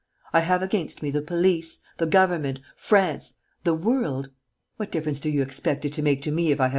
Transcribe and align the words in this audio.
I 0.33 0.39
have 0.39 0.63
against 0.63 1.03
me 1.03 1.11
the 1.11 1.21
police, 1.21 1.83
the 1.99 2.07
government, 2.07 2.59
France, 2.75 3.35
the 3.63 3.75
world. 3.75 4.31
What 4.77 4.89
difference 4.91 5.19
do 5.19 5.29
you 5.29 5.43
expect 5.43 5.85
it 5.85 5.93
to 5.93 6.01
make 6.01 6.23
to 6.23 6.31
me 6.31 6.51
if 6.51 6.59
I 6.59 6.63
have 6.63 6.69
M. 6.69 6.69